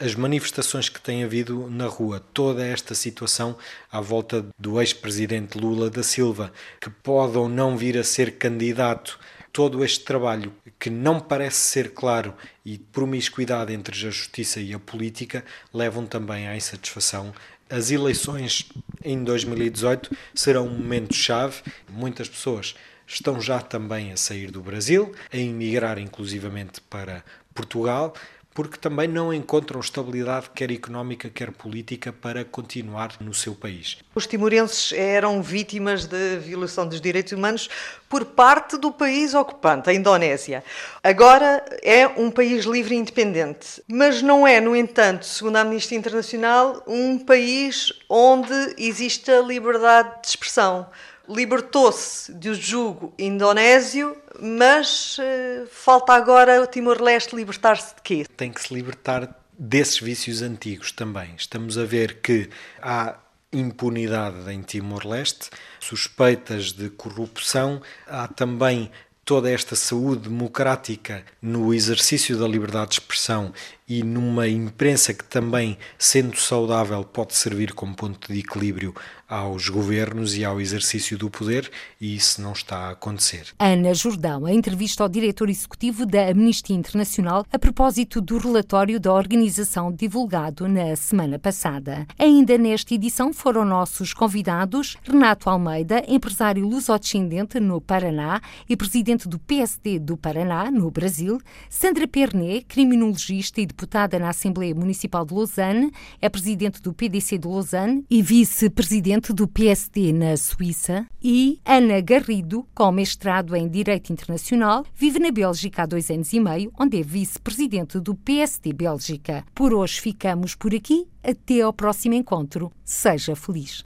[0.00, 3.56] as manifestações que tem havido na rua, toda esta situação
[3.90, 9.18] à volta do ex-presidente Lula da Silva, que pode ou não vir a ser candidato,
[9.52, 12.32] todo este trabalho que não parece ser claro
[12.64, 15.44] e promiscuidade entre a justiça e a política
[15.74, 17.34] levam também à insatisfação.
[17.68, 18.68] As eleições
[19.04, 21.62] em 2018 serão um momento chave.
[21.88, 22.74] Muitas pessoas
[23.06, 28.14] estão já também a sair do Brasil, a emigrar inclusivamente para Portugal
[28.58, 33.98] porque também não encontram estabilidade, quer económica, quer política, para continuar no seu país.
[34.16, 37.70] Os timorenses eram vítimas de violação dos direitos humanos
[38.08, 40.64] por parte do país ocupante, a Indonésia.
[41.04, 45.96] Agora é um país livre e independente, mas não é, no entanto, segundo a Amnistia
[45.96, 50.84] Internacional, um país onde existe a liberdade de expressão
[51.28, 58.26] libertou-se do jugo indonésio, mas uh, falta agora o Timor-Leste libertar-se de quê?
[58.36, 61.34] Tem que se libertar desses vícios antigos também.
[61.36, 62.48] Estamos a ver que
[62.80, 63.16] há
[63.52, 65.50] impunidade em Timor-Leste,
[65.80, 68.90] suspeitas de corrupção, há também
[69.24, 73.52] toda esta saúde democrática no exercício da liberdade de expressão
[73.88, 78.94] e numa imprensa que também, sendo saudável, pode servir como ponto de equilíbrio
[79.28, 81.70] aos governos e ao exercício do poder,
[82.00, 83.48] e isso não está a acontecer.
[83.58, 89.12] Ana Jordão, a entrevista ao diretor executivo da Amnistia Internacional a propósito do relatório da
[89.12, 92.06] organização divulgado na semana passada.
[92.18, 99.38] Ainda nesta edição foram nossos convidados Renato Almeida, empresário luso-descendente no Paraná e presidente do
[99.38, 105.92] PSD do Paraná, no Brasil, Sandra Pernet, criminologista e deputada na Assembleia Municipal de Lausanne,
[106.20, 112.00] é presidente do PDC de Lausanne e vice-presidente presidente do PSD na Suíça, e Ana
[112.00, 116.98] Garrido, com mestrado em Direito Internacional, vive na Bélgica há dois anos e meio, onde
[116.98, 119.44] é vice-presidente do PSD Bélgica.
[119.54, 121.06] Por hoje ficamos por aqui.
[121.22, 122.72] Até ao próximo encontro.
[122.84, 123.82] Seja feliz.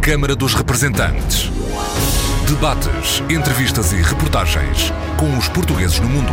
[0.00, 1.50] Câmara dos Representantes.
[2.48, 6.32] Debates, entrevistas e reportagens com os portugueses no mundo.